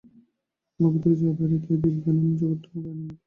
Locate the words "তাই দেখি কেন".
1.63-2.17